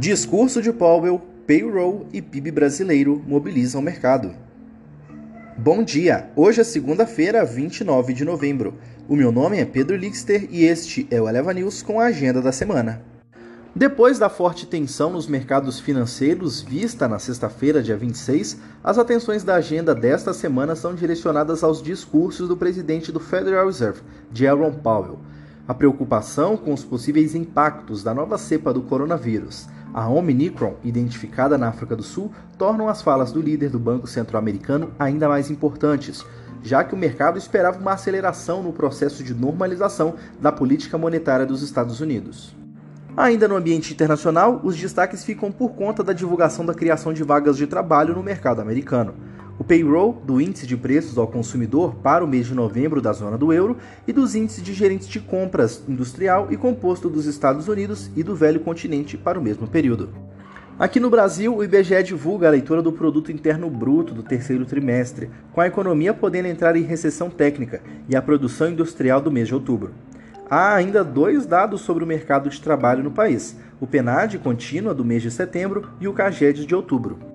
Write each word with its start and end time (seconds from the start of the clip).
Discurso 0.00 0.62
de 0.62 0.72
Powell, 0.72 1.20
payroll 1.46 2.06
e 2.10 2.22
PIB 2.22 2.50
brasileiro 2.52 3.22
mobilizam 3.26 3.82
o 3.82 3.84
mercado. 3.84 4.32
Bom 5.58 5.84
dia! 5.84 6.30
Hoje 6.34 6.62
é 6.62 6.64
segunda-feira, 6.64 7.44
29 7.44 8.14
de 8.14 8.24
novembro. 8.24 8.78
O 9.06 9.14
meu 9.14 9.30
nome 9.30 9.58
é 9.58 9.64
Pedro 9.66 9.94
Lixter 9.94 10.48
e 10.50 10.64
este 10.64 11.06
é 11.10 11.20
o 11.20 11.28
Eleva 11.28 11.52
News 11.52 11.82
com 11.82 12.00
a 12.00 12.06
agenda 12.06 12.40
da 12.40 12.50
semana. 12.50 13.02
Depois 13.76 14.18
da 14.18 14.30
forte 14.30 14.66
tensão 14.66 15.10
nos 15.10 15.26
mercados 15.26 15.78
financeiros 15.78 16.62
vista 16.62 17.06
na 17.06 17.18
sexta-feira, 17.18 17.82
dia 17.82 17.98
26, 17.98 18.56
as 18.82 18.96
atenções 18.96 19.44
da 19.44 19.56
agenda 19.56 19.94
desta 19.94 20.32
semana 20.32 20.74
são 20.74 20.94
direcionadas 20.94 21.62
aos 21.62 21.82
discursos 21.82 22.48
do 22.48 22.56
presidente 22.56 23.12
do 23.12 23.20
Federal 23.20 23.66
Reserve, 23.66 24.00
Jerome 24.32 24.78
Powell. 24.78 25.18
A 25.68 25.74
preocupação 25.74 26.56
com 26.56 26.72
os 26.72 26.82
possíveis 26.82 27.34
impactos 27.34 28.02
da 28.02 28.14
nova 28.14 28.38
cepa 28.38 28.72
do 28.72 28.82
coronavírus, 28.82 29.68
a 29.92 30.08
Omicron, 30.08 30.74
identificada 30.84 31.58
na 31.58 31.68
África 31.68 31.96
do 31.96 32.02
Sul, 32.02 32.32
tornam 32.56 32.88
as 32.88 33.02
falas 33.02 33.32
do 33.32 33.40
líder 33.40 33.70
do 33.70 33.78
Banco 33.78 34.06
Centro-Americano 34.06 34.92
ainda 34.98 35.28
mais 35.28 35.50
importantes, 35.50 36.24
já 36.62 36.84
que 36.84 36.94
o 36.94 36.98
mercado 36.98 37.38
esperava 37.38 37.78
uma 37.78 37.92
aceleração 37.92 38.62
no 38.62 38.72
processo 38.72 39.24
de 39.24 39.34
normalização 39.34 40.14
da 40.40 40.52
política 40.52 40.96
monetária 40.96 41.46
dos 41.46 41.62
Estados 41.62 42.00
Unidos. 42.00 42.54
Ainda 43.16 43.48
no 43.48 43.56
ambiente 43.56 43.92
internacional, 43.92 44.60
os 44.62 44.76
destaques 44.76 45.24
ficam 45.24 45.50
por 45.50 45.70
conta 45.70 46.04
da 46.04 46.12
divulgação 46.12 46.64
da 46.64 46.74
criação 46.74 47.12
de 47.12 47.24
vagas 47.24 47.56
de 47.56 47.66
trabalho 47.66 48.14
no 48.14 48.22
mercado 48.22 48.60
americano. 48.60 49.14
O 49.60 49.64
payroll 49.64 50.22
do 50.24 50.40
índice 50.40 50.66
de 50.66 50.74
preços 50.74 51.18
ao 51.18 51.26
consumidor 51.26 51.94
para 51.96 52.24
o 52.24 52.26
mês 52.26 52.46
de 52.46 52.54
novembro 52.54 52.98
da 52.98 53.12
zona 53.12 53.36
do 53.36 53.52
euro 53.52 53.76
e 54.08 54.12
dos 54.12 54.34
índices 54.34 54.64
de 54.64 54.72
gerentes 54.72 55.06
de 55.06 55.20
compras 55.20 55.84
industrial 55.86 56.48
e 56.50 56.56
composto 56.56 57.10
dos 57.10 57.26
Estados 57.26 57.68
Unidos 57.68 58.10
e 58.16 58.22
do 58.22 58.34
velho 58.34 58.60
continente 58.60 59.18
para 59.18 59.38
o 59.38 59.42
mesmo 59.42 59.66
período. 59.66 60.08
Aqui 60.78 60.98
no 60.98 61.10
Brasil, 61.10 61.54
o 61.54 61.62
IBGE 61.62 62.02
divulga 62.02 62.46
a 62.46 62.50
leitura 62.50 62.80
do 62.80 62.90
produto 62.90 63.30
interno 63.30 63.68
bruto 63.68 64.14
do 64.14 64.22
terceiro 64.22 64.64
trimestre, 64.64 65.28
com 65.52 65.60
a 65.60 65.66
economia 65.66 66.14
podendo 66.14 66.48
entrar 66.48 66.74
em 66.74 66.82
recessão 66.82 67.28
técnica 67.28 67.82
e 68.08 68.16
a 68.16 68.22
produção 68.22 68.70
industrial 68.70 69.20
do 69.20 69.30
mês 69.30 69.46
de 69.46 69.54
outubro. 69.54 69.90
Há 70.48 70.74
ainda 70.74 71.04
dois 71.04 71.44
dados 71.44 71.82
sobre 71.82 72.02
o 72.02 72.06
mercado 72.06 72.48
de 72.48 72.62
trabalho 72.62 73.04
no 73.04 73.10
país: 73.10 73.58
o 73.78 73.86
PNAD 73.86 74.38
contínua 74.38 74.94
do 74.94 75.04
mês 75.04 75.20
de 75.20 75.30
setembro 75.30 75.90
e 76.00 76.08
o 76.08 76.14
CAGED 76.14 76.64
de 76.64 76.74
outubro. 76.74 77.29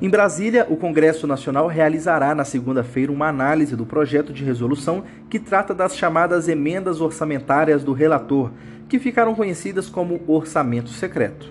Em 0.00 0.10
Brasília, 0.10 0.66
o 0.68 0.76
Congresso 0.76 1.26
Nacional 1.26 1.66
realizará 1.68 2.34
na 2.34 2.44
segunda-feira 2.44 3.10
uma 3.10 3.28
análise 3.28 3.74
do 3.74 3.86
projeto 3.86 4.30
de 4.30 4.44
resolução 4.44 5.04
que 5.30 5.38
trata 5.38 5.72
das 5.72 5.96
chamadas 5.96 6.48
emendas 6.48 7.00
orçamentárias 7.00 7.82
do 7.82 7.94
relator, 7.94 8.50
que 8.90 8.98
ficaram 8.98 9.34
conhecidas 9.34 9.88
como 9.88 10.20
orçamento 10.26 10.90
secreto. 10.90 11.50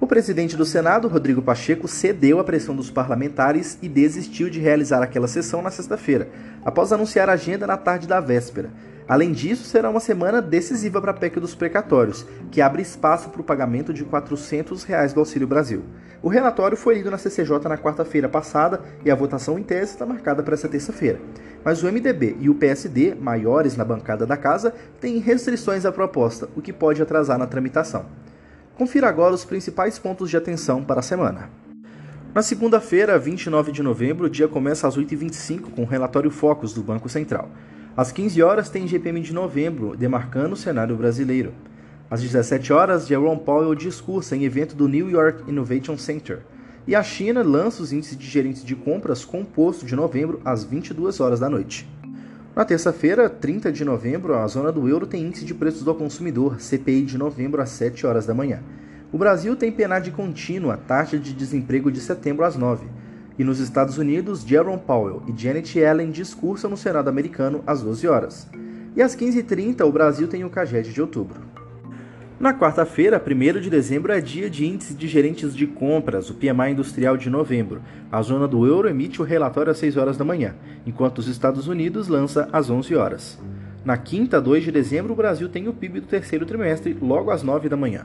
O 0.00 0.06
presidente 0.06 0.56
do 0.56 0.64
Senado, 0.64 1.06
Rodrigo 1.06 1.42
Pacheco, 1.42 1.86
cedeu 1.86 2.40
à 2.40 2.44
pressão 2.44 2.74
dos 2.74 2.90
parlamentares 2.90 3.78
e 3.82 3.90
desistiu 3.90 4.48
de 4.48 4.58
realizar 4.58 5.02
aquela 5.02 5.28
sessão 5.28 5.60
na 5.60 5.70
sexta-feira, 5.70 6.30
após 6.64 6.92
anunciar 6.92 7.28
a 7.28 7.34
agenda 7.34 7.66
na 7.66 7.76
tarde 7.76 8.08
da 8.08 8.20
véspera. 8.20 8.70
Além 9.08 9.30
disso, 9.30 9.62
será 9.64 9.88
uma 9.88 10.00
semana 10.00 10.42
decisiva 10.42 11.00
para 11.00 11.12
a 11.12 11.14
PEC 11.14 11.38
dos 11.38 11.54
precatórios, 11.54 12.26
que 12.50 12.60
abre 12.60 12.82
espaço 12.82 13.30
para 13.30 13.40
o 13.40 13.44
pagamento 13.44 13.92
de 13.92 14.04
400 14.04 14.82
reais 14.82 15.12
do 15.12 15.20
Auxílio 15.20 15.46
Brasil. 15.46 15.84
O 16.20 16.28
relatório 16.28 16.76
foi 16.76 16.96
lido 16.96 17.10
na 17.10 17.18
CCJ 17.18 17.68
na 17.68 17.78
quarta-feira 17.78 18.28
passada 18.28 18.80
e 19.04 19.10
a 19.10 19.14
votação 19.14 19.56
em 19.56 19.62
tese 19.62 19.92
está 19.92 20.04
marcada 20.04 20.42
para 20.42 20.54
essa 20.54 20.68
terça-feira. 20.68 21.20
Mas 21.64 21.84
o 21.84 21.86
MDB 21.86 22.36
e 22.40 22.50
o 22.50 22.54
PSD, 22.54 23.14
maiores 23.14 23.76
na 23.76 23.84
bancada 23.84 24.26
da 24.26 24.36
casa, 24.36 24.74
têm 25.00 25.18
restrições 25.18 25.86
à 25.86 25.92
proposta, 25.92 26.48
o 26.56 26.60
que 26.60 26.72
pode 26.72 27.00
atrasar 27.00 27.38
na 27.38 27.46
tramitação. 27.46 28.06
Confira 28.76 29.08
agora 29.08 29.34
os 29.34 29.44
principais 29.44 30.00
pontos 30.00 30.28
de 30.28 30.36
atenção 30.36 30.82
para 30.82 30.98
a 30.98 31.02
semana. 31.02 31.48
Na 32.34 32.42
segunda-feira, 32.42 33.18
29 33.18 33.70
de 33.70 33.82
novembro, 33.84 34.26
o 34.26 34.30
dia 34.30 34.48
começa 34.48 34.88
às 34.88 34.98
8h25 34.98 35.70
com 35.74 35.82
o 35.82 35.86
relatório 35.86 36.30
Focus 36.30 36.74
do 36.74 36.82
Banco 36.82 37.08
Central. 37.08 37.48
Às 37.96 38.12
15 38.12 38.42
horas 38.42 38.68
tem 38.68 38.86
GPM 38.86 39.22
de 39.22 39.32
novembro, 39.32 39.96
demarcando 39.96 40.52
o 40.52 40.56
cenário 40.56 40.94
brasileiro. 40.94 41.54
Às 42.10 42.20
17 42.20 42.70
horas, 42.70 43.06
Jerome 43.06 43.40
Powell 43.40 43.74
discursa 43.74 44.36
em 44.36 44.44
evento 44.44 44.76
do 44.76 44.86
New 44.86 45.08
York 45.08 45.50
Innovation 45.50 45.96
Center. 45.96 46.40
E 46.86 46.94
a 46.94 47.02
China 47.02 47.42
lança 47.42 47.82
os 47.82 47.94
índices 47.94 48.18
de 48.18 48.26
gerentes 48.26 48.62
de 48.62 48.76
compras 48.76 49.24
composto 49.24 49.86
de 49.86 49.96
novembro 49.96 50.42
às 50.44 50.62
22 50.62 51.20
horas 51.20 51.40
da 51.40 51.48
noite. 51.48 51.88
Na 52.54 52.66
terça-feira, 52.66 53.30
30 53.30 53.72
de 53.72 53.82
novembro, 53.82 54.34
a 54.34 54.46
zona 54.46 54.70
do 54.70 54.86
euro 54.86 55.06
tem 55.06 55.24
índice 55.24 55.46
de 55.46 55.54
preços 55.54 55.82
do 55.82 55.94
consumidor, 55.94 56.60
CPI 56.60 57.00
de 57.00 57.16
novembro 57.16 57.62
às 57.62 57.70
7 57.70 58.06
horas 58.06 58.26
da 58.26 58.34
manhã. 58.34 58.60
O 59.10 59.16
Brasil 59.16 59.56
tem 59.56 59.72
PNAD 59.72 60.10
contínua, 60.10 60.76
taxa 60.76 61.18
de 61.18 61.32
desemprego 61.32 61.90
de 61.90 62.00
setembro 62.00 62.44
às 62.44 62.56
9 62.56 62.86
e 63.38 63.44
nos 63.44 63.60
Estados 63.60 63.98
Unidos, 63.98 64.42
Jerome 64.42 64.80
Powell 64.80 65.22
e 65.26 65.40
Janet 65.40 65.78
Yellen 65.78 66.10
discursam 66.10 66.70
no 66.70 66.76
Senado 66.76 67.08
americano 67.08 67.62
às 67.66 67.82
12 67.82 68.08
horas. 68.08 68.48
E 68.96 69.02
às 69.02 69.14
15h30, 69.14 69.84
o 69.84 69.92
Brasil 69.92 70.26
tem 70.26 70.44
o 70.44 70.50
CAGED 70.50 70.92
de 70.92 71.00
outubro. 71.00 71.40
Na 72.38 72.52
quarta-feira, 72.52 73.22
1 73.22 73.60
de 73.60 73.70
dezembro, 73.70 74.12
é 74.12 74.20
dia 74.20 74.50
de 74.50 74.66
índice 74.66 74.92
de 74.92 75.08
gerentes 75.08 75.54
de 75.54 75.66
compras, 75.66 76.28
o 76.28 76.34
PMI 76.34 76.72
industrial 76.72 77.16
de 77.16 77.30
novembro. 77.30 77.80
A 78.12 78.20
zona 78.20 78.46
do 78.46 78.66
euro 78.66 78.88
emite 78.88 79.22
o 79.22 79.24
relatório 79.24 79.72
às 79.72 79.78
6 79.78 79.96
horas 79.96 80.18
da 80.18 80.24
manhã, 80.24 80.54
enquanto 80.86 81.18
os 81.18 81.28
Estados 81.28 81.66
Unidos 81.66 82.08
lança 82.08 82.48
às 82.52 82.68
11 82.68 82.94
horas. 82.94 83.38
Na 83.84 83.96
quinta, 83.96 84.40
2 84.40 84.64
de 84.64 84.72
dezembro, 84.72 85.12
o 85.12 85.16
Brasil 85.16 85.48
tem 85.48 85.68
o 85.68 85.72
PIB 85.72 86.00
do 86.00 86.06
terceiro 86.08 86.44
trimestre, 86.44 86.96
logo 87.00 87.30
às 87.30 87.42
9 87.42 87.68
da 87.68 87.76
manhã. 87.76 88.04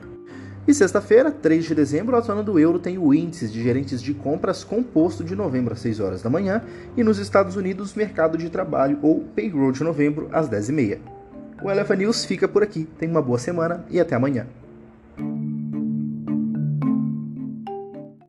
E 0.66 0.72
sexta-feira, 0.72 1.32
3 1.32 1.64
de 1.64 1.74
dezembro, 1.74 2.14
a 2.14 2.20
zona 2.20 2.40
do 2.40 2.56
euro 2.56 2.78
tem 2.78 2.96
o 2.96 3.12
índice 3.12 3.48
de 3.48 3.60
gerentes 3.60 4.00
de 4.00 4.14
compras 4.14 4.62
composto 4.62 5.24
de 5.24 5.34
novembro 5.34 5.74
às 5.74 5.80
6 5.80 5.98
horas 5.98 6.22
da 6.22 6.30
manhã 6.30 6.62
e 6.96 7.02
nos 7.02 7.18
Estados 7.18 7.56
Unidos, 7.56 7.94
mercado 7.94 8.38
de 8.38 8.48
trabalho 8.48 8.96
ou 9.02 9.24
payroll 9.34 9.72
de 9.72 9.82
novembro 9.82 10.28
às 10.30 10.48
10h30. 10.48 11.00
O 11.64 11.68
Elefa 11.68 11.96
News 11.96 12.24
fica 12.24 12.46
por 12.46 12.62
aqui. 12.62 12.88
Tenha 12.96 13.10
uma 13.10 13.20
boa 13.20 13.40
semana 13.40 13.84
e 13.90 13.98
até 13.98 14.14
amanhã. 14.14 14.46